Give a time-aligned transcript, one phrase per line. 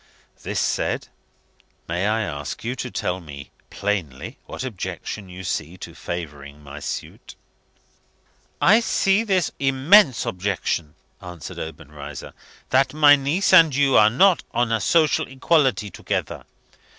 [0.41, 1.09] This said,
[1.87, 6.79] may I ask you to tell me plainly what objection you see to favouring my
[6.79, 7.35] suit?"
[8.59, 12.33] "I see this immense objection," answered Obenreizer,
[12.71, 16.45] "that my niece and you are not on a social equality together.